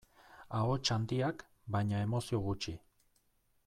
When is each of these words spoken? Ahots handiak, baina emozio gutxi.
Ahots 0.59 0.93
handiak, 0.95 1.45
baina 1.77 2.03
emozio 2.09 2.43
gutxi. 2.51 2.79